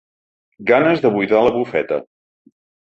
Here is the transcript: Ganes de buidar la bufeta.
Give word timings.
Ganes 0.71 1.05
de 1.05 1.13
buidar 1.19 1.45
la 1.51 1.55
bufeta. 1.61 2.05